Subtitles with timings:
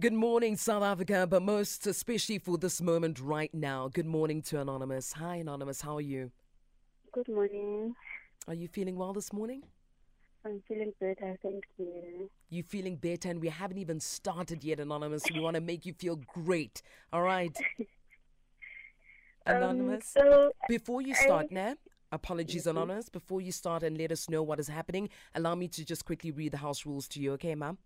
[0.00, 3.88] Good morning, South Africa, but most especially for this moment right now.
[3.92, 5.12] Good morning to Anonymous.
[5.14, 5.82] Hi, Anonymous.
[5.82, 6.30] How are you?
[7.12, 7.94] Good morning.
[8.48, 9.62] Are you feeling well this morning?
[10.46, 12.30] I'm feeling better, thank you.
[12.48, 15.22] You feeling better, and we haven't even started yet, Anonymous.
[15.34, 16.80] We want to make you feel great.
[17.12, 17.54] All right,
[19.46, 20.16] Anonymous.
[20.16, 21.76] Um, so Before you I- start, Nab,
[22.10, 23.10] apologies, Anonymous.
[23.10, 26.30] Before you start and let us know what is happening, allow me to just quickly
[26.30, 27.76] read the house rules to you, okay, ma'am?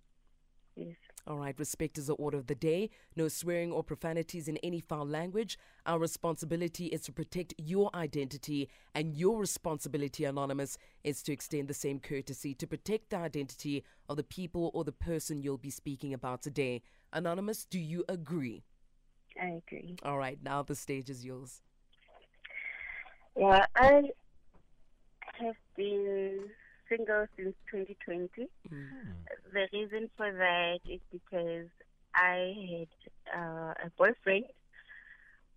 [0.77, 0.95] yes,
[1.27, 2.91] All right, respect is the order of the day.
[3.17, 5.59] No swearing or profanities in any foul language.
[5.87, 11.75] Our responsibility is to protect your identity, and your responsibility, Anonymous, is to extend the
[11.75, 16.13] same courtesy to protect the identity of the people or the person you'll be speaking
[16.13, 16.83] about today.
[17.11, 18.63] Anonymous, do you agree?
[19.41, 19.97] I agree.
[20.05, 21.63] All right, now the stage is yours.
[23.35, 24.03] Yeah, I
[25.41, 26.51] have been
[26.97, 28.49] single since 2020.
[29.53, 31.69] The reason for that is because
[32.15, 34.45] I had uh, a boyfriend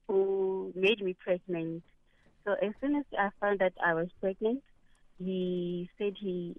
[0.07, 1.83] who made me pregnant.
[2.45, 4.63] So as soon as I found that I was pregnant,
[5.19, 6.55] he said he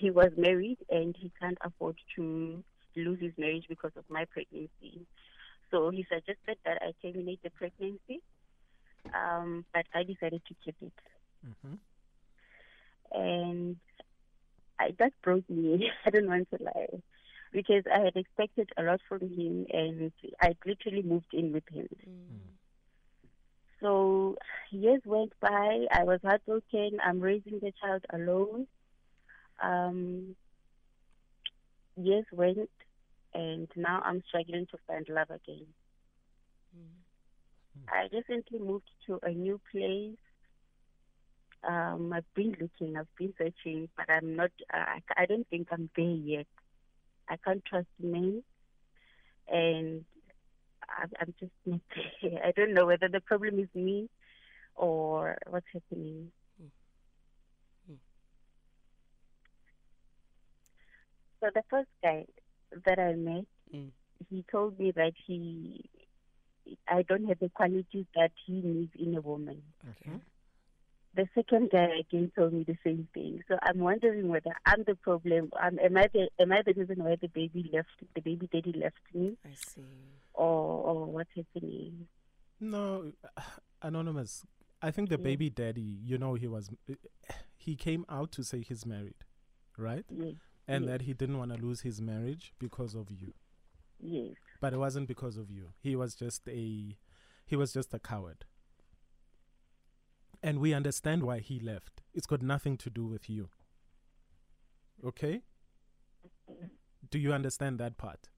[0.00, 2.62] he was married and he can't afford to
[2.96, 5.06] lose his marriage because of my pregnancy.
[5.70, 8.20] So he suggested that I terminate the pregnancy,
[9.14, 10.92] um, but I decided to keep it.
[11.46, 11.78] Mhm.
[13.12, 13.76] And
[14.78, 15.90] I, that broke me.
[16.06, 17.00] I don't want to lie.
[17.52, 21.88] Because I had expected a lot from him and I literally moved in with him.
[23.80, 24.36] So
[24.70, 25.86] years went by.
[25.92, 26.98] I was heartbroken.
[27.04, 28.66] I'm raising the child alone.
[29.62, 30.36] Um,
[31.96, 32.70] years went,
[33.34, 35.66] and now I'm struggling to find love again.
[37.88, 40.16] I recently moved to a new place.
[41.68, 44.50] Um, I've been looking, I've been searching, but I'm not.
[44.72, 46.46] Uh, I, I don't think I'm there yet.
[47.28, 48.44] I can't trust men,
[49.48, 50.04] and
[50.88, 51.80] I'm, I'm just not
[52.22, 52.40] there.
[52.44, 54.08] I don't know whether the problem is me
[54.76, 56.32] or what's happening.
[61.40, 62.26] So the first guy
[62.86, 63.44] that I met,
[63.74, 63.92] Mm.
[64.30, 65.90] he told me that he,
[66.88, 69.73] I don't have the qualities that he needs in a woman.
[71.16, 71.22] Okay.
[71.22, 73.42] The second guy again told me the same thing.
[73.48, 75.50] So I'm wondering whether I'm the problem.
[75.62, 78.72] Um, am I the am I the reason why the baby left the baby daddy
[78.72, 79.82] left me, I see.
[80.34, 82.06] or or what's happening?
[82.60, 83.12] No,
[83.82, 84.44] anonymous.
[84.82, 85.24] I think the Yeah.
[85.24, 86.70] baby daddy, you know, he was
[87.56, 89.24] he came out to say he's married,
[89.78, 90.04] right?
[90.10, 90.34] Yes,
[90.68, 90.90] And Yes.
[90.92, 93.32] that he didn't want to lose his marriage because of you.
[94.00, 95.72] yes, But it wasn't because of you.
[95.80, 96.96] He was just a
[97.46, 98.44] he was just a coward.
[100.44, 102.02] And we understand why he left.
[102.12, 103.48] It's got nothing to do with you.
[105.02, 105.40] Okay?
[107.10, 108.28] Do you understand that part?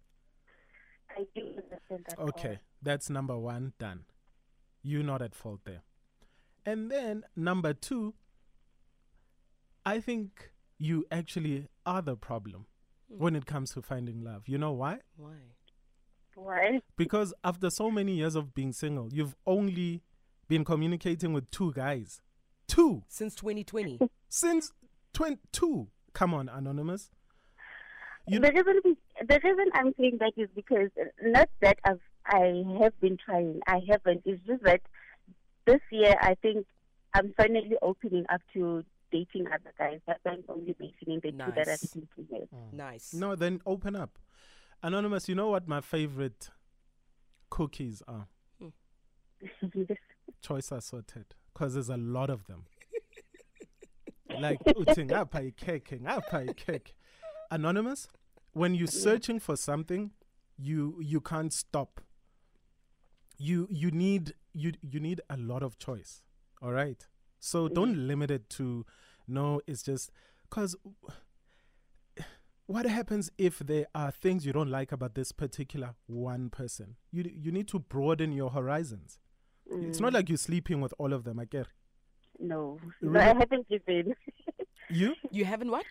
[1.10, 2.16] I do understand that.
[2.16, 2.28] part.
[2.28, 4.04] Okay, that's number one done.
[4.84, 5.82] You're not at fault there.
[6.64, 8.14] And then number two,
[9.84, 12.66] I think you actually are the problem
[13.10, 13.18] hmm.
[13.18, 14.44] when it comes to finding love.
[14.46, 15.00] You know why?
[15.16, 15.34] Why?
[16.36, 16.82] Why?
[16.96, 20.02] Because after so many years of being single, you've only
[20.48, 22.20] been communicating with two guys.
[22.68, 23.98] Two Since 2020.
[24.28, 24.72] since
[25.12, 25.88] 22.
[26.12, 27.10] Come on, Anonymous.
[28.28, 28.96] You the reason
[29.28, 30.90] the reason I'm saying that is because
[31.22, 33.60] not that I've I have been trying.
[33.68, 34.22] I haven't.
[34.24, 34.80] It's just that
[35.64, 36.66] this year I think
[37.14, 40.00] I'm finally opening up to dating other guys.
[40.08, 41.80] That's why I'm only mentioning the two that I'm Nice.
[41.92, 42.50] thinking with.
[42.52, 42.72] Mm.
[42.72, 43.14] nice.
[43.14, 44.18] No, then open up.
[44.82, 46.50] Anonymous, you know what my favorite
[47.48, 48.26] cookies are?
[49.74, 49.98] Yes.
[50.42, 51.26] Choice assorted.
[51.52, 52.64] Because there's a lot of them.
[54.40, 56.92] like, uthi ngapha ikhekhe, ngapha ikhekhe.
[57.50, 58.08] Anonymous,
[58.52, 60.10] when you're searching for something,
[60.58, 62.00] you you can't stop.
[63.38, 66.22] You you need you you need a lot of choice.
[66.62, 67.06] All right.
[67.38, 68.84] So don't limit it to
[69.28, 70.10] no, it's just
[70.48, 70.76] because
[72.66, 76.96] what happens if there are things you don't like about this particular one person?
[77.12, 79.18] You you need to broaden your horizons.
[79.70, 81.38] It's not like you're sleeping with all of them.
[81.40, 81.66] I get
[82.38, 84.14] No, no, I haven't even.
[84.90, 85.14] you.
[85.30, 85.84] You haven't what?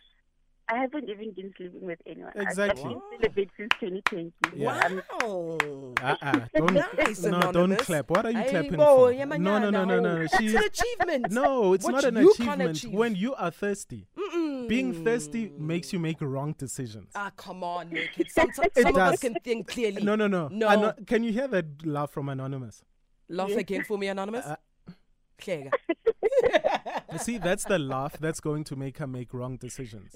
[0.68, 2.32] I haven't even been sleeping with anyone.
[2.36, 2.84] Exactly.
[2.84, 4.34] I've been celibate since 2020.
[4.56, 5.00] Yeah.
[5.22, 5.94] Wow.
[6.02, 6.40] Uh-uh.
[6.56, 8.10] Don't Nice, no, don't clap.
[8.10, 9.12] What are you Hey, clapping whoa, for?
[9.12, 10.20] yeah, no, no, no, no, no, no.
[10.22, 11.32] That's She, an achievement.
[11.32, 12.78] no, it's What not an you can't achievement.
[12.78, 12.94] achieve.
[12.94, 14.68] When you are thirsty, Mm-mm.
[14.68, 17.12] being thirsty makes you make wrong decisions.
[17.14, 18.10] Ah, come on, Nick.
[18.18, 20.02] It's some, some It of us can think clearly.
[20.02, 20.48] No, no, no.
[20.48, 20.68] No.
[20.68, 22.84] Ano- can you hear that laugh from Anonymous?
[23.30, 24.46] Laugh again for me, Anonymous.
[24.46, 24.56] Uh.
[27.20, 30.16] See, that's the laugh that's going to make her make wrong decisions.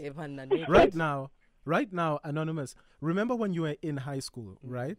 [0.67, 1.31] Right now,
[1.65, 4.97] Right now, Anonymous, remember when you were in high school, right?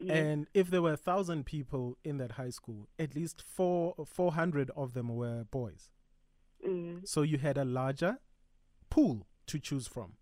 [0.00, 0.16] Yes.
[0.16, 4.70] And if there were a thousand people in that high school, at least four, 400
[4.76, 5.90] of them were boys.
[6.64, 8.18] Mm, So you had a larger
[8.90, 10.12] pool to choose from.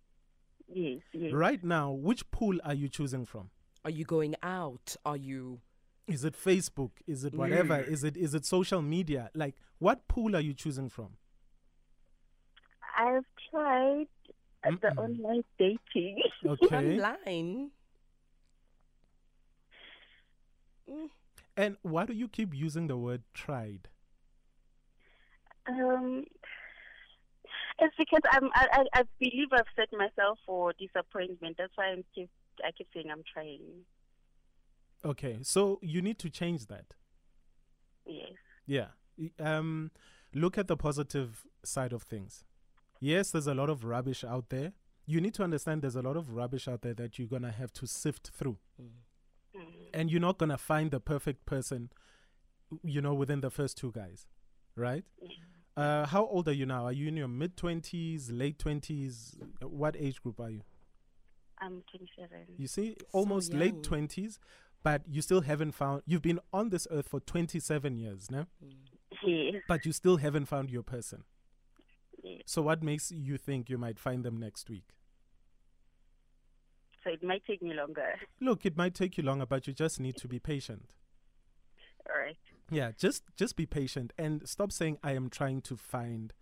[0.73, 1.31] yes, yes.
[1.33, 3.49] Right now, which pool are you choosing from?
[3.85, 4.95] Are you going out?
[5.05, 5.59] Are you.
[6.07, 6.91] Is it Facebook?
[7.05, 7.77] Is it whatever?
[7.77, 7.87] Mm.
[7.89, 9.29] Is it is it social media?
[9.35, 11.17] Like what pool are you choosing from?
[12.97, 14.07] I've tried
[14.65, 14.97] uh, the Mm-mm.
[14.97, 16.21] online dating.
[16.45, 16.75] Okay.
[16.75, 17.71] Online?
[20.89, 21.09] Mm,
[21.57, 23.89] and why do you keep using the word tried?
[25.67, 26.23] Um,
[27.79, 28.49] it's because I'm.
[28.53, 31.57] I, I, I believe I've set myself for disappointment.
[31.57, 32.29] That's why I'm keep.
[32.65, 33.83] I keep saying I'm trying.
[35.05, 36.95] Okay, so you need to change that.
[38.05, 38.31] Yes.
[38.65, 38.87] Yeah.
[39.39, 39.91] Um,
[40.33, 42.43] look at the positive side of things.
[42.99, 44.73] Yes, there's a lot of rubbish out there.
[45.05, 47.71] You need to understand there's a lot of rubbish out there that you're gonna have
[47.73, 48.57] to sift through,
[49.55, 49.89] Mm.
[49.93, 51.89] and you're not gonna find the perfect person,
[52.83, 54.27] you know, within the first two guys,
[54.75, 55.05] right?
[55.21, 55.29] Yeah.
[55.77, 56.85] Uh, how old are you now?
[56.85, 59.37] Are you in your mid twenties, late twenties?
[59.61, 60.63] What age group are you?
[61.59, 62.55] I'm 27.
[62.57, 63.59] You see, almost young.
[63.59, 64.39] late twenties,
[64.83, 66.03] but you still haven't found.
[66.05, 68.47] You've been on this earth for twenty-seven years now,
[69.23, 69.55] Yes.
[69.67, 71.23] but you still haven't found your person.
[72.23, 72.41] yes.
[72.45, 74.89] So what makes you think you might find them next week?
[77.03, 78.15] So it might take me longer.
[78.41, 80.93] Look, it might take you longer, but you just need to be patient.
[82.09, 82.37] All right.
[82.69, 86.33] Yeah, just just be patient and stop saying I am trying to find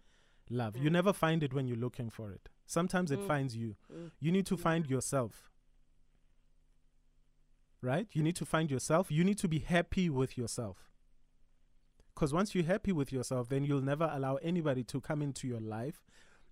[0.50, 0.76] love.
[0.78, 0.94] You Mm.
[0.94, 2.50] never find it when you're looking for it.
[2.66, 3.28] Sometimes it Mm.
[3.28, 3.76] finds you.
[3.92, 4.12] mm.
[4.20, 5.52] You need to find yourself.
[7.82, 8.08] Right?
[8.14, 9.12] You need to find yourself.
[9.12, 10.90] You need to be happy with yourself.
[12.14, 15.60] Because once you're happy with yourself, then you'll never allow anybody to come into your
[15.60, 16.06] life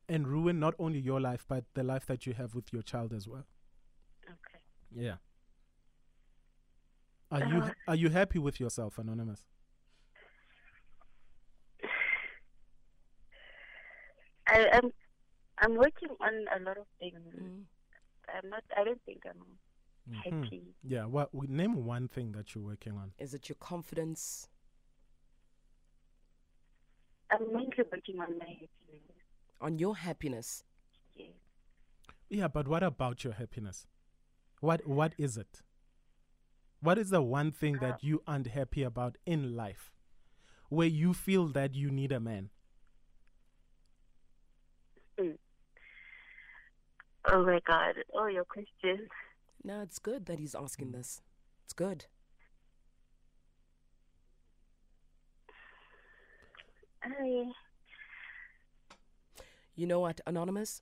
[0.09, 3.13] and ruin not only your life, but the life that you have with your child
[3.13, 3.45] as well.
[4.25, 4.59] Okay.
[4.91, 5.15] Yeah.
[7.31, 9.45] Are you Uh, are you happy with yourself, Anonymous?
[14.47, 14.91] I, I'm.
[15.59, 17.19] I'm working on a lot of things.
[17.39, 17.63] Mm.
[18.27, 18.63] I'm not.
[18.75, 19.41] I don't think I'm
[20.09, 20.43] Mhm.
[20.43, 20.75] happy.
[20.83, 21.05] Yeah.
[21.05, 21.33] What?
[21.33, 23.13] we name one thing that you're working on.
[23.17, 24.49] Is it your confidence?
[27.31, 29.23] I'm mainly working on my happiness.
[29.61, 30.63] On your happiness?
[31.15, 31.33] Yes.
[32.29, 33.87] Yeah, but what about your happiness?
[34.59, 35.61] What What is it?
[36.81, 39.93] What is the one thing that you aren't happy about in life,
[40.67, 42.49] where you feel that you need a man?
[47.25, 47.95] Oh my God!
[48.13, 49.07] Oh, your questions.
[49.63, 50.97] No, it's good that he's asking hmm.
[50.97, 51.21] this.
[51.63, 52.05] It's good.
[57.03, 57.45] I.
[59.75, 60.81] You know what, Anonymous?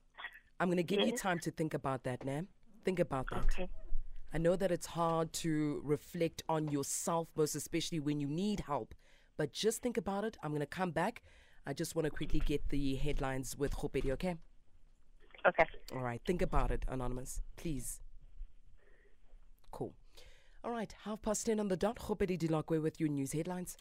[0.60, 2.48] I'm going to give you time to think about that, Nam.
[2.84, 3.44] Think about that.
[3.46, 3.70] Okay.
[4.34, 8.94] I know that it's hard to reflect on yourself, most especially when you need help.
[9.38, 10.38] But just think about it.
[10.44, 11.24] I'm going to come back.
[11.66, 14.36] I just want to quickly get the headlines with Khopedi, okay?
[15.48, 15.66] Okay.
[15.94, 16.22] All right.
[16.26, 17.42] Think about it, Anonymous.
[17.56, 18.02] Please.
[19.72, 19.94] Cool.
[20.64, 20.94] All right.
[21.06, 21.98] Half past 10 on the dot.
[21.98, 23.78] Khopedi Dilakwe with your news headlines.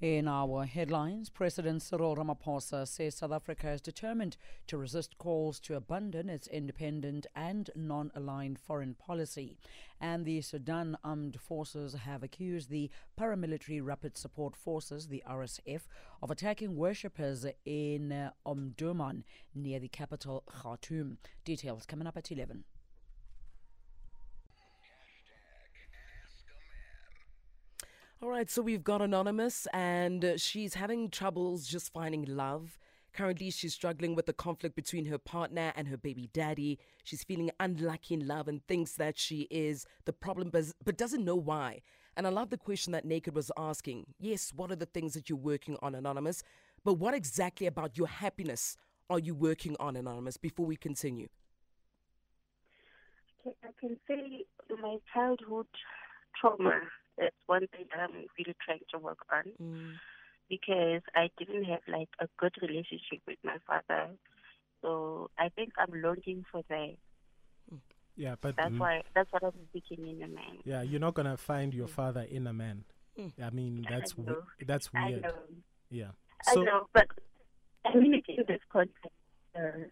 [0.00, 4.36] In our headlines, President Cyril Ramaphosa says South Africa is determined
[4.66, 9.56] to resist calls to abandon its independent and non aligned foreign policy.
[10.00, 15.82] And the Sudan Armed Forces have accused the paramilitary Rapid Support Forces, the RSF,
[16.22, 19.22] of attacking worshippers in uh, Omdurman
[19.54, 21.16] near the capital Khartoum.
[21.46, 22.64] Details coming up at 11.
[28.24, 32.78] All right, so we've got Anonymous, and uh, she's having troubles just finding love.
[33.12, 36.78] Currently, she's struggling with the conflict between her partner and her baby daddy.
[37.02, 41.36] She's feeling unlucky in love and thinks that she is the problem, but, doesn't know
[41.36, 41.82] why.
[42.16, 44.06] And I love the question that Naked was asking.
[44.18, 46.42] Yes, what are the things that you're working on, Anonymous?
[46.82, 48.78] But what exactly about your happiness
[49.10, 51.28] are you working on, Anonymous, before we continue?
[53.46, 54.46] I can say
[54.80, 55.66] my childhood
[56.40, 56.80] trauma.
[57.18, 59.94] That's one thing that I'm really trying to work on Mm.
[60.48, 64.10] because I didn't have like a good relationship with my father.
[64.82, 66.96] So I think I'm longing for that.
[68.16, 69.02] Yeah, but That's mm, why.
[69.14, 70.58] That's what I'm seeking in a man.
[70.64, 72.84] yeah, you're not gonna find your father in a man.
[73.18, 73.32] Mm.
[73.42, 74.42] I mean, that's I we- know.
[74.66, 75.22] that's I weird.
[75.22, 75.34] know.
[75.90, 76.10] Yeah.
[76.46, 77.06] I know, but
[77.84, 79.08] I mean it in this context.
[79.56, 79.88] Uh,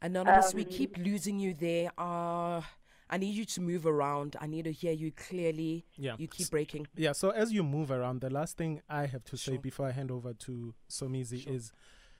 [0.00, 1.90] Anonymous, we Um, keep losing you there.
[1.98, 2.62] Uh,
[3.10, 4.36] I need you to move around.
[4.40, 5.86] I need to hear you clearly.
[5.96, 6.16] yeah.
[6.18, 6.86] You keep breaking.
[6.94, 9.92] Yeah, so as you move around, the last thing I have to say before I
[9.92, 11.52] hand over to Somizi Sure.
[11.54, 11.72] is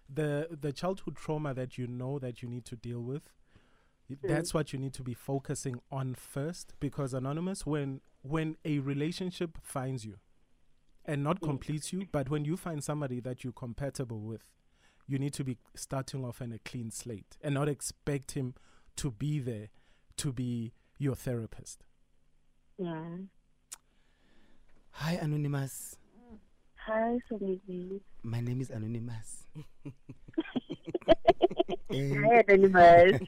[0.08, 3.30] the the childhood trauma that you know that you need to deal with
[4.08, 4.28] y- mm.
[4.28, 9.58] that's what you need to be focusing on first because anonymous when when a relationship
[9.62, 10.16] finds you
[11.04, 11.44] and not mm.
[11.44, 14.50] completes you but when you find somebody that you're compatible with
[15.06, 18.54] you need to be starting off on a clean slate and not expect him
[18.96, 19.68] to be there
[20.18, 21.84] to be your therapist
[22.78, 23.02] Yeah.
[24.90, 25.96] Hi, Anonymous.
[26.86, 28.00] Hi, Somizi.
[28.22, 29.46] My name is Anonymous.
[31.92, 33.20] Hi, Anonymous.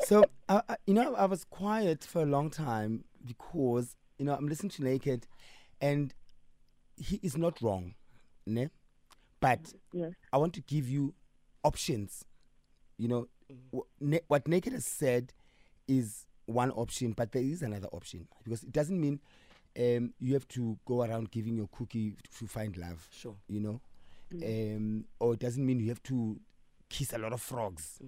[0.00, 4.34] so, I, I, you know, I was quiet for a long time because, you know,
[4.34, 5.26] I'm listening to Naked
[5.80, 6.14] and
[6.96, 7.94] he is not wrong.
[8.46, 8.68] Ne?
[9.40, 10.12] But yes.
[10.32, 11.14] I want to give you
[11.64, 12.24] options.
[12.96, 13.28] You know,
[13.74, 15.32] wh- what Naked has said
[15.88, 19.20] is one option, but there is another option because it doesn't mean
[19.78, 23.08] um, you have to go around giving your cookie to find love.
[23.12, 23.36] Sure.
[23.48, 23.80] You know,
[24.44, 26.38] um, or it doesn't mean you have to
[26.88, 27.98] kiss a lot of frogs.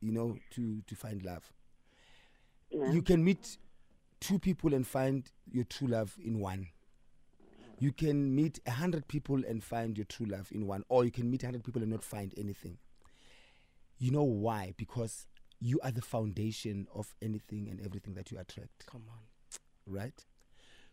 [0.00, 1.52] You know, to to find love.
[2.70, 2.92] Yeah.
[2.92, 3.58] You can meet
[4.20, 6.68] two people and find your true love in one.
[7.80, 11.10] You can meet a hundred people and find your true love in one, or you
[11.10, 12.78] can meet a hundred people and not find anything.
[13.98, 14.74] You know why?
[14.76, 15.26] Because
[15.60, 19.18] you are the foundation of anything and everything that you attract, Come on.
[19.86, 20.24] right?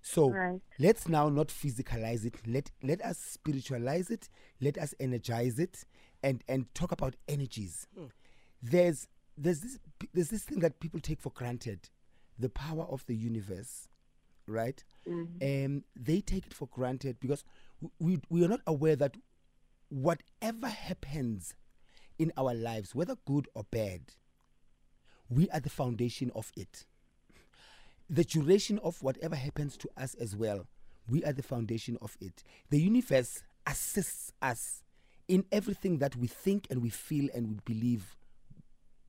[0.01, 0.61] So Right.
[0.79, 2.35] let's now not physicalize it.
[2.47, 4.29] Let let us spiritualize it.
[4.61, 5.83] Let us energize it,
[6.21, 7.87] and and talk about energies.
[8.61, 9.07] There's
[9.37, 9.79] there's this
[10.13, 11.89] there's this thing that people take for granted,
[12.37, 13.87] the power of the universe,
[14.47, 14.83] right?
[15.07, 17.43] Um, they take it for granted because
[17.99, 19.17] we we are not aware that
[19.89, 21.53] whatever happens
[22.19, 24.01] in our lives, whether good or bad,
[25.29, 26.85] we are the foundation of it
[28.09, 30.67] the duration of whatever happens to us as well,
[31.09, 32.43] we are the foundation of it.
[32.69, 34.83] The universe assists us
[35.27, 38.15] in everything that we think and we feel and we believe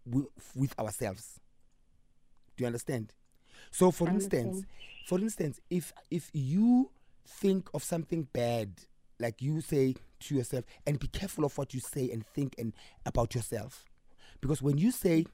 [0.06, 1.40] with, with ourselves.
[2.56, 3.12] Do you understand?
[3.70, 4.64] So, for I instance,
[5.06, 6.90] for instance, if if you
[7.26, 8.70] think of something bad,
[9.18, 12.72] like you say to yourself, and be careful of what you say and think and
[13.04, 13.84] about yourself,
[14.40, 15.26] because when you say,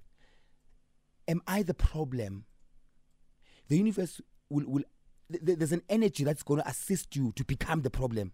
[1.29, 2.45] "Am I the problem?"
[3.69, 4.83] the universe will, will
[5.31, 8.33] th- th- there's an energy that's going to assist you to become the problem.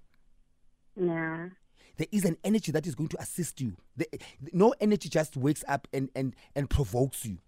[0.96, 1.50] Yeah.
[1.96, 3.76] there is an energy that is going to assist you.
[3.96, 4.06] The,
[4.52, 7.38] no energy just wakes up and and and provokes you.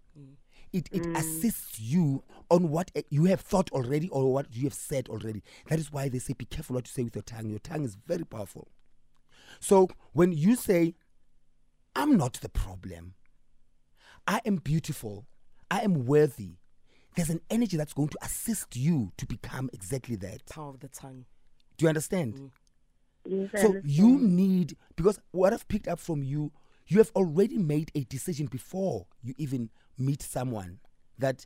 [0.73, 4.73] It, it assists you on what eh, you have thought already or what you have
[4.73, 5.43] said already.
[5.67, 7.49] That is why they say be careful what you say with your tongue.
[7.49, 8.69] Your tongue is very powerful.
[9.59, 10.95] So when you say
[11.93, 13.15] i'm not the problem.
[14.25, 15.25] I am beautiful
[15.71, 16.57] i am worthy.
[17.15, 20.45] There's an energy that's going to assist you to become exactly that.
[20.49, 21.25] Power of the tongue.
[21.77, 22.35] do you understand?
[22.35, 22.49] Mm.
[23.25, 23.91] Yes, so understand.
[23.91, 26.51] you need because what I've picked up from you,
[26.87, 30.79] you have already made a decision before you even meet someone
[31.17, 31.45] that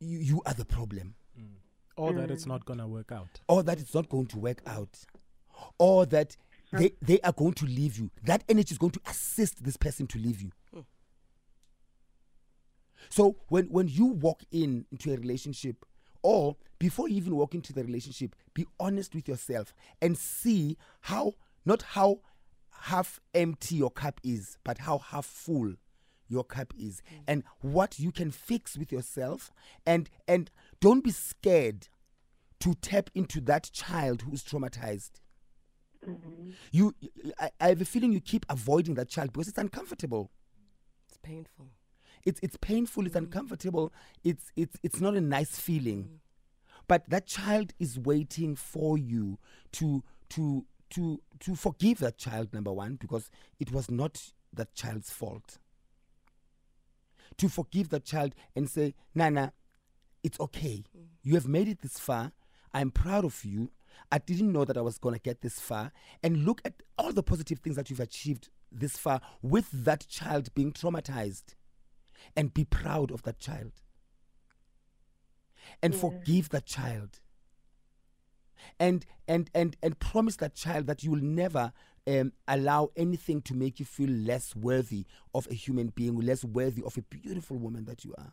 [0.00, 1.46] you, you are the problem, mm.
[1.96, 2.48] or that it's mm.
[2.48, 3.40] not gonna work out.
[3.48, 4.96] Or that it's not going to work out,
[5.78, 6.36] or that
[6.72, 8.10] they, they are going to leave you.
[8.24, 10.50] That energy is going to assist this person to leave you.
[10.72, 10.80] Hmm.
[13.08, 15.84] So when when you walk in into a relationship,
[16.22, 21.34] or before you even walk into the relationship, be honest with yourself and see how
[21.64, 22.20] not how
[22.82, 25.74] half empty your cup is, but how half full
[26.28, 27.20] your cup is, mm.
[27.26, 29.50] and what you can fix with yourself,
[29.86, 30.50] and and
[30.80, 31.88] don't be scared
[32.60, 35.12] to tap into that child who's traumatized.
[36.06, 36.50] Mm-hmm.
[36.72, 36.94] You,
[37.38, 40.30] I, I have a feeling you keep avoiding that child because it's uncomfortable.
[41.08, 41.66] It's painful.
[42.28, 43.20] It's it's painful it's mm.
[43.20, 43.90] uncomfortable
[44.22, 46.02] it's it's it's not a nice feeling.
[46.04, 46.18] Mm.
[46.86, 49.38] But that child is waiting for you
[49.72, 55.10] to to to to forgive that child number one because it was not that child's
[55.10, 55.58] fault.
[57.38, 59.52] To forgive that child and say nana
[60.22, 60.84] it's okay.
[60.96, 61.04] Mm.
[61.22, 62.32] You have made it this far.
[62.74, 63.70] I'm proud of you.
[64.12, 65.92] I didn't know that i was going to get this far.
[66.22, 70.52] And look at all the positive things that you've achieved this far with that child
[70.54, 71.54] being traumatized
[72.36, 73.72] and be proud of that child.
[75.82, 77.20] And forgive that child.
[78.80, 81.72] And and and and promise that child that you will never
[82.08, 86.82] um, allow anything to make you feel less worthy of a human being less worthy
[86.82, 88.32] of a beautiful woman that you are.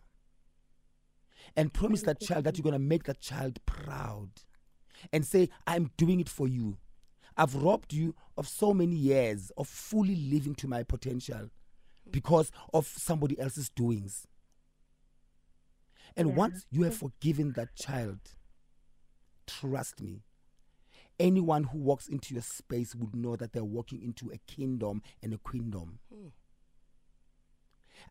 [1.56, 4.30] And promise that child that you're going to make that child proud
[5.12, 6.78] and say i'm doing it for you.
[7.38, 11.50] I've robbed you of so many years of fully living to my potential
[12.16, 14.28] because of somebody else's doings
[16.18, 17.00] and once you have mm.
[17.00, 18.20] forgiven that child
[19.48, 20.22] trust me
[21.20, 25.34] anyone who walks into your space would know that they're walking into a kingdom and
[25.34, 26.00] a queendom.
[26.14, 26.28] Hmm.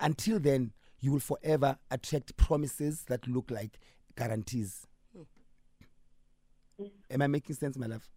[0.01, 3.79] Until then, you will forever attract promises that look like
[4.17, 4.87] guarantees.
[6.79, 6.87] Hmm.
[7.11, 8.09] Am I making sense, my love?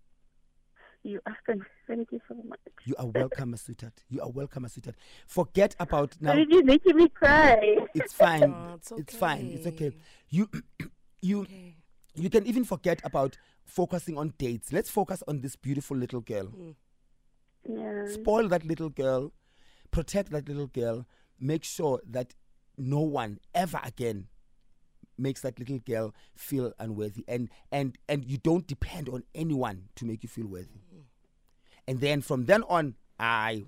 [1.03, 2.59] You are thank, thank you so much.
[2.85, 3.93] You are welcome, my sweetheart.
[4.09, 4.97] You are welcome, my sweetheart.
[5.25, 6.31] Forget about now.
[6.31, 7.77] Why did you making me cry?
[7.93, 8.43] It's fine.
[8.53, 9.51] Oh, it's it's fine.
[9.53, 9.87] It's okay.
[9.87, 9.97] okay.
[10.29, 10.49] You,
[11.21, 11.75] you, Okay.
[12.15, 14.73] you can even forget about focusing on dates.
[14.73, 16.47] Let's focus on this beautiful little girl.
[16.47, 16.71] Hmm.
[17.69, 18.05] Yeah.
[18.07, 19.33] Spoil that little girl,
[19.91, 21.05] protect that little girl.
[21.39, 22.33] Make sure that
[22.77, 24.27] no one ever again
[25.17, 30.05] makes that little girl feel unworthy, and and and you don't depend on anyone to
[30.05, 30.79] make you feel worthy.
[31.88, 33.65] And then from then on, I,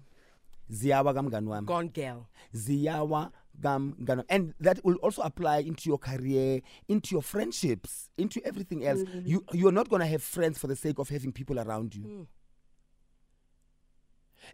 [0.72, 1.66] ziyawa kamngani wami.
[1.66, 2.28] Gone girl.
[2.54, 8.42] ziyawa kam mngani and that will also apply into your career into your friendships into
[8.46, 9.02] everything else.
[9.04, 9.28] Mm.
[9.28, 12.04] You you're not going to have friends for the sake of having people around you.
[12.04, 12.28] Mm.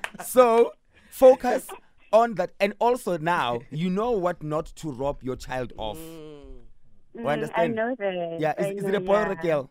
[0.26, 0.72] so
[1.10, 1.68] focus
[2.14, 5.98] on that and also now you know what not to rob your child of
[7.14, 7.62] Mm, understand?
[7.62, 8.38] I know that.
[8.40, 9.70] yeah I is, is know, it a boy or a girl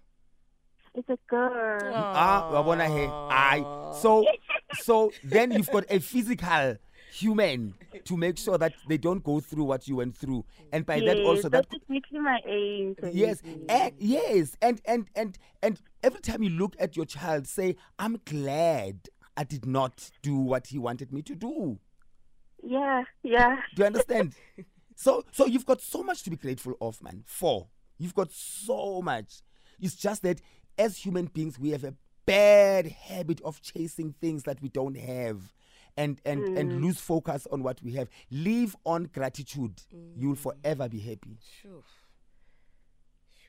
[0.95, 1.93] It's a girl.
[1.95, 3.65] ah wabona he aye
[4.03, 4.27] so
[4.83, 6.77] so then you've got a physical
[7.13, 10.45] human to make sure that they don't go through what you went through.
[10.73, 12.97] And by that also that that's my aim.
[13.13, 14.57] yes and eh, yes.
[14.63, 19.45] And and and and every time you look at your child say i'm glad i
[19.45, 21.79] did not do what he wanted me to do.
[22.63, 23.57] Yeah, yeah.
[23.75, 24.35] do you understand?
[24.97, 27.23] So so you've got so much to be grateful of man.
[27.25, 27.69] For.
[27.97, 29.41] You've got so much.
[29.81, 30.43] It's just that
[30.77, 31.95] as human beings we have a
[32.27, 35.41] bad habit of chasing things that we don't have
[35.97, 39.81] and and and lose focus on what we have live on gratitude
[40.17, 41.83] you'll forever be happy Sure.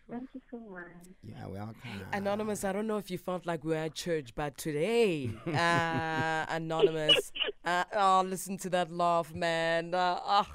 [0.10, 0.84] Thank you so much.
[1.24, 1.76] yeah welcome
[2.12, 6.46] Anonymous, I don't know if you felt like we were at church, but today, uh,
[6.50, 7.32] Anonymous,
[7.64, 9.94] uh, oh, listen to that laugh, man.
[9.94, 10.50] Uh, ah.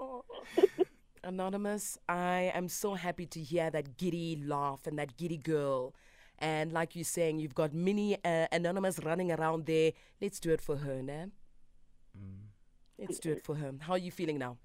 [0.00, 0.24] Oh.
[1.24, 5.92] Anonymous, I am so happy to hear that giddy laugh and that giddy girl.
[6.38, 9.92] And like you're saying, you've got mini uh, Anonymous running around there.
[10.20, 11.26] Let's do it for her, nah?
[12.98, 13.72] Let's do it for her.
[13.80, 14.56] How are you feeling now?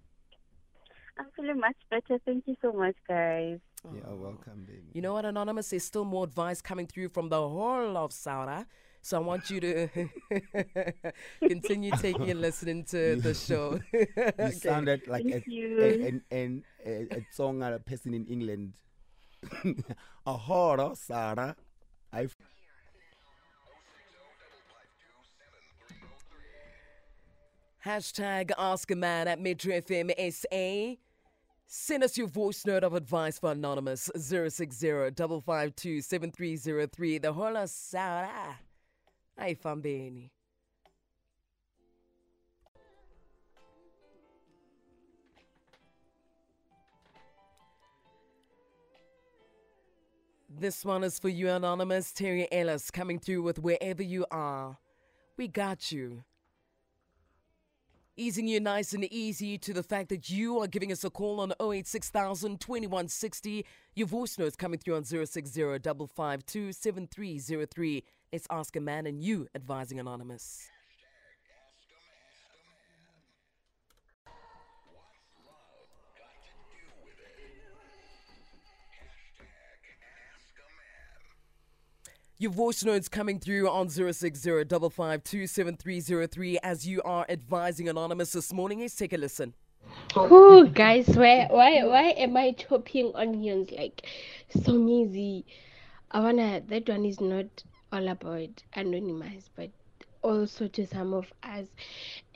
[1.17, 2.19] I'm feeling much better.
[2.25, 3.60] Thank you so much, guys.
[3.93, 5.69] you're welcome baby You know what, Anonymous?
[5.69, 8.65] There's still more advice coming through from the whole of Saura.
[9.01, 9.89] So I want you to
[11.47, 13.79] continue taking and listening to the show.
[13.93, 15.79] you sounded like a, Thank you.
[15.79, 18.73] a, an, an, a, a song or a person in england
[20.25, 21.56] a horror sarah
[22.13, 22.27] i
[27.84, 31.01] Hashtag Ask a Man at Metro FM SA.
[31.65, 34.51] Send us your voice note of advice for Anonymous 060
[35.17, 37.17] 552 7303.
[37.17, 38.58] The whole of Saura.
[39.36, 40.30] Ay, fambeni.
[50.59, 52.11] This one is for you, Anonymous.
[52.11, 54.77] Terry Ellis coming through with Wherever You Are.
[55.37, 56.25] We got you.
[58.17, 61.39] Easing you nice and easy to the fact that you are giving us a call
[61.39, 63.65] on 086000 2160.
[63.95, 65.29] Your voice notes coming through on 060
[65.79, 68.03] 552 7303.
[68.33, 70.69] Let's ask a man and you advising Anonymous.
[82.41, 88.51] Your voice notes coming through on 060 552 7303 as you are advising Anonymous this
[88.51, 88.80] morning.
[88.80, 89.54] Let's take a listen.
[90.15, 94.08] Oh guys, why why why am I chopping onions like
[94.49, 95.45] so easy?
[96.10, 99.69] I wanna that one is not all about anonymous, but
[100.23, 101.67] also to some of us.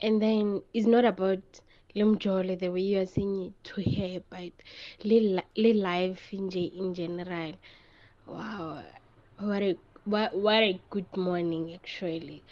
[0.00, 1.42] And then it's not about
[1.96, 4.52] Limjole the way you are saying it to her, but
[5.02, 7.54] li li life in, in general.
[8.28, 8.84] Wow,
[9.40, 12.42] what a what, what a good morning actually.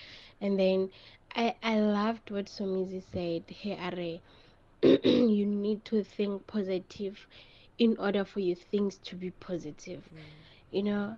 [0.40, 0.90] And then
[1.34, 3.44] I I loved what Somizi said.
[3.48, 4.20] Hey, Are,
[5.04, 7.26] you need to think positive
[7.78, 10.02] in order for your things to be positive.
[10.12, 10.18] Mm.
[10.70, 11.16] You know,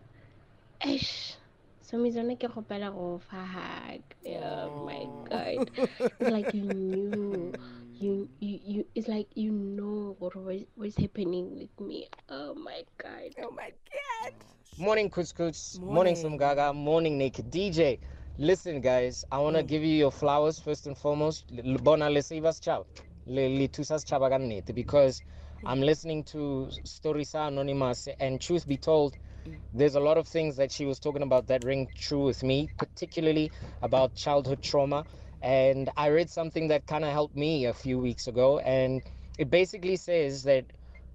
[0.82, 1.36] Eish,
[1.82, 4.02] Somizi ona ke kgopela go fa hug.
[4.26, 5.70] Oh my god.
[5.98, 7.52] It's like you knew.
[7.98, 12.10] You, you, you, it's like you know what was, what's happening with me.
[12.28, 13.32] Oh my god.
[13.42, 14.32] Oh my God.
[14.36, 14.65] Oh.
[14.78, 15.78] Morning, Couscous.
[15.78, 16.16] Morning, Morning.
[16.16, 16.74] Somgaga.
[16.74, 17.98] Morning, Naked DJ.
[18.36, 19.66] Listen, guys, I want to mm.
[19.66, 21.50] give you your flowers first and foremost.
[21.82, 22.20] Bona le
[22.60, 22.84] chao.
[23.26, 25.22] Le le tusas chabaganete because
[25.64, 29.56] I'm listening to Storisa Anonymous, and truth be told, mm.
[29.72, 32.68] there's a lot of things that she was talking about that ring true with me,
[32.76, 35.06] particularly about childhood trauma.
[35.40, 39.00] And I read something that kind of helped me a few weeks ago, and
[39.38, 40.66] it basically says that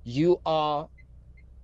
[0.04, 0.88] you are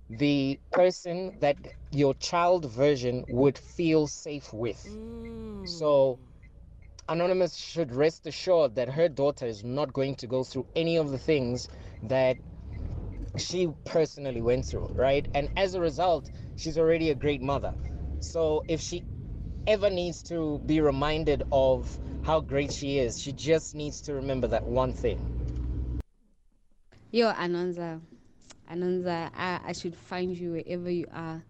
[0.10, 1.58] the person that
[1.92, 4.98] your child version would feel safe with.
[4.98, 5.64] Mm.
[5.64, 6.20] So,
[7.08, 11.12] Anonymous should rest assured that her daughter is not going to go through any of
[11.12, 11.68] the things
[12.02, 12.38] that
[13.38, 15.28] she personally went through, right?
[15.34, 17.74] And as a result, she's already a great mother.
[18.20, 19.06] So, if she
[19.68, 24.48] ever needs to be reminded of how great she is, she just needs to remember
[24.48, 25.30] that one thing.
[27.12, 28.02] Yo, Anonza.
[28.72, 31.42] Anonza, I, I should find you wherever you are.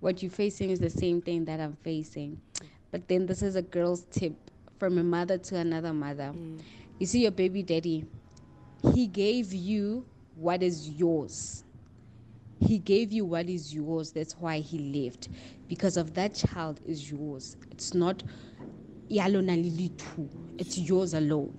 [0.00, 2.40] What you're facing is the same thing that I'm facing.
[2.90, 4.34] But then this is a girl's tip
[4.78, 6.32] from a mother to another mother.
[6.34, 6.60] Mm.
[6.98, 8.04] You see, your baby daddy,
[8.94, 10.06] he gave you
[10.36, 11.64] what is yours.
[12.60, 14.12] He gave you what is yours.
[14.12, 15.28] That's why he left.
[15.68, 17.56] Because of that child is yours.
[17.70, 18.22] It's not.
[19.10, 21.56] It's yours alone.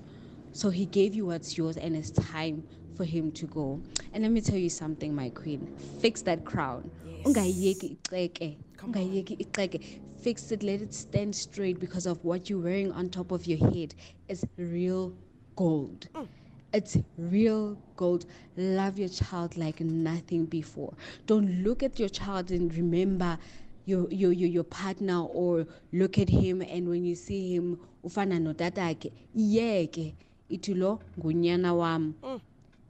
[0.51, 2.63] So he gave you what's yours, and it's time
[2.99, 3.79] for him to go.
[4.13, 5.73] And let me tell you something, my queen.
[6.01, 6.91] Fix that crown.
[7.23, 8.57] Ungayiyeki ixeke.
[8.83, 9.79] Ungayiyeki ixeke.
[10.21, 13.59] Fix it, let it stand straight because of what you're wearing on top of your
[13.71, 13.95] head
[14.27, 15.13] is real
[15.55, 16.09] gold.
[16.13, 16.27] Mm.
[16.73, 18.25] It's real gold.
[18.57, 20.93] Love your child like nothing before.
[21.25, 23.37] Don't look at your child and remember
[23.85, 28.39] your your your, your partner or look at him and when you see him ufana
[28.41, 30.15] no tatakhe yeke
[30.49, 32.39] itulo ngunyana wam mm.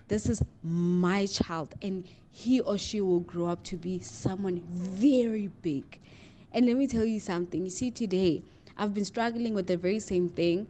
[0.10, 5.48] This is my child and he or she will grow up to be someone very
[5.63, 6.00] big
[6.54, 8.43] and let me tell you something you see today
[8.78, 10.67] i've been struggling with the very same thing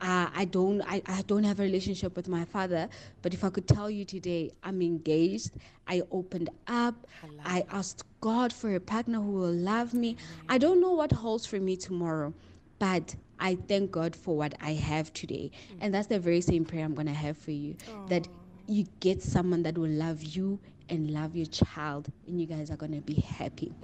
[0.00, 2.88] uh, I don't I, I don't have a relationship with my father,
[3.22, 5.52] but if I could tell you today, I'm engaged.
[5.88, 7.06] I opened up.
[7.44, 10.16] I asked God for a partner who will love me.
[10.48, 12.32] I don't know what holds for me tomorrow,
[12.78, 15.50] but I thank God for what I have today.
[15.80, 17.76] And that's the very same prayer I'm gonna have for you.
[18.06, 18.28] That
[18.68, 22.76] you get someone that will love you and love your child, and you guys are
[22.76, 23.74] gonna be happy.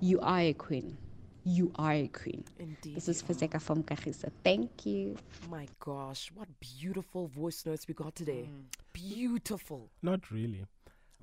[0.00, 0.96] You are a queen.
[1.44, 2.42] You are a queen.
[2.58, 2.96] Indeed.
[2.96, 4.30] This is Fazeka from Kahisa.
[4.42, 5.16] Thank you.
[5.50, 8.48] My gosh, what beautiful voice notes we got today.
[8.94, 9.90] Beautiful.
[10.02, 10.64] Not really.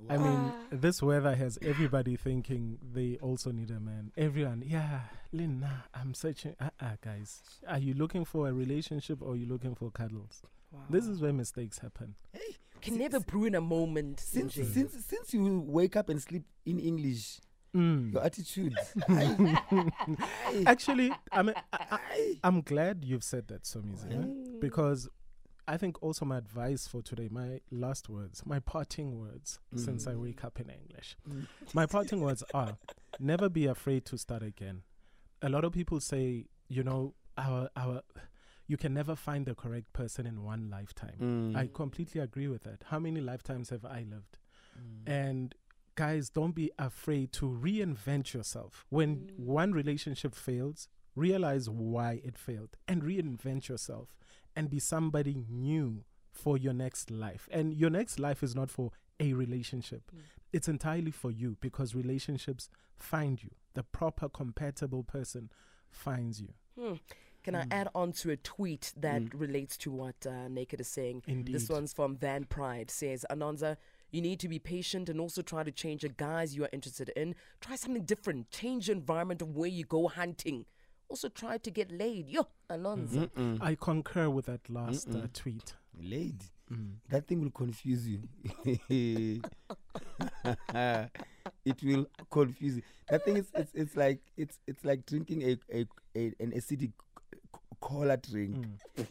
[0.09, 4.11] I mean, this weather has everybody thinking they also need a man.
[4.17, 6.55] Everyone, yeah, Lynn, I'm searching.
[6.59, 7.41] Uh uh guys.
[7.67, 10.41] Are you looking for a relationship or are you looking for cuddles?
[10.89, 12.15] This is where mistakes happen.
[12.81, 14.19] Can never brew in a moment.
[14.19, 14.73] Since Nje.
[14.73, 17.39] since since you wake up and sleep in English,
[17.73, 18.11] Mm.
[18.11, 18.75] your attitude.
[20.65, 24.25] Actually, I mean, I, I, I'm glad you've said that, Somizi, yeah?
[24.59, 25.07] because
[25.67, 30.15] I think also my advice for today, my last words, my parting words, since I
[30.15, 31.15] wake up in English,
[31.73, 32.77] my parting words are
[33.19, 34.81] never be afraid to start again.
[35.41, 38.01] A lot of people say, you know, our our
[38.71, 41.17] you can never find the correct person in one lifetime.
[41.53, 41.57] Mm.
[41.57, 42.85] I completely agree with that.
[42.85, 44.39] How many lifetimes have I lived?
[44.79, 45.11] Mm.
[45.11, 45.55] And
[45.95, 48.85] guys, don't be afraid to reinvent yourself.
[48.87, 49.39] When mm.
[49.39, 54.15] one relationship fails, realize why it failed and reinvent yourself
[54.55, 57.49] and be somebody new for your next life.
[57.51, 60.09] And your next life is not for a relationship,
[60.53, 63.51] it's entirely for you because relationships find you.
[63.73, 65.49] The proper, compatible person
[65.89, 66.53] finds you.
[66.79, 66.93] Hmm.
[67.43, 71.23] Can I add on to a tweet that relates to what uh, Naked is saying?
[71.45, 72.91] This one's from Van Pride.
[72.91, 73.77] Says, Anonza,
[74.11, 77.09] you need to be patient and also try to change the guys you are interested
[77.15, 77.35] in.
[77.59, 78.51] Try something different.
[78.51, 80.65] Change the environment of where you go hunting.
[81.09, 82.29] Also try to get laid.
[82.29, 83.29] Yo, Alonza.
[83.61, 85.73] I concur with that last uh, tweet.
[85.99, 86.45] Lady,
[87.09, 88.21] that thing will confuse you.
[91.65, 92.81] it will confuse you.
[93.09, 96.93] That thing is it's, it's like it's it's like drinking a, a, a an acidic
[97.81, 98.67] cola drink.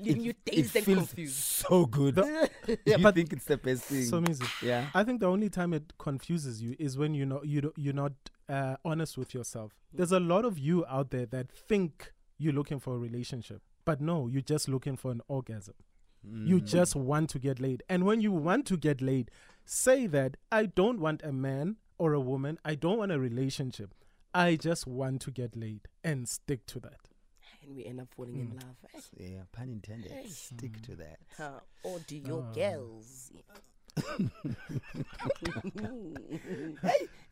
[0.00, 1.34] Leaving you it dazed and feels confused.
[1.34, 2.16] so good.
[2.16, 2.46] Yeah,
[2.98, 4.02] you but- think it's the best thing.
[4.02, 4.46] Somizi.
[4.62, 4.86] yeah.
[4.94, 7.94] I think the only time it confuses you is when you know you don't, you're
[7.94, 8.12] not
[8.48, 9.72] uh, honest with yourself.
[9.92, 14.00] There's a lot of you out there that think you're looking for a relationship, but
[14.00, 15.74] no, you're just looking for an orgasm.
[16.24, 16.66] You Mm.
[16.66, 19.30] just want to get laid, and when you want to get laid,
[19.64, 22.58] say that I don't want a man or a woman.
[22.64, 23.94] I don't want a relationship.
[24.32, 27.07] I just want to get laid and stick to that.
[27.68, 28.76] And we end up falling in love.
[28.94, 29.00] eh?
[29.18, 30.10] Yeah, pun intended.
[30.10, 30.26] Hey.
[30.28, 31.18] Stick to that.
[31.36, 32.54] Huh, or do your Oh.
[32.54, 33.30] girls?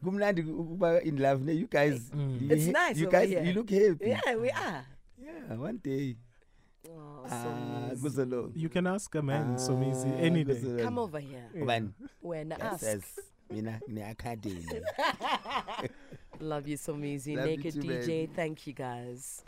[0.04, 1.42] Kumnandi ukuba in love.
[1.42, 1.52] ne?
[1.52, 2.50] You guys, Mm.
[2.50, 3.42] It's nice You guys, here.
[3.44, 4.08] you look happy.
[4.10, 4.84] yeah, we are.
[5.18, 6.16] Yeah, one day.
[6.88, 10.54] Oh, so Ah, You can ask a man, so easy, Ah, any day.
[10.54, 10.82] kuzolo.
[10.82, 11.48] Come over here.
[11.54, 11.92] Ubani?
[12.20, 12.82] When Yes, ask.
[12.84, 13.18] yes.
[13.50, 14.66] Mina ne-academy.
[16.40, 17.36] Love you Somizi.
[17.36, 17.86] Love you Naked DJ.
[17.88, 18.26] baby.
[18.34, 19.42] Thank you guys.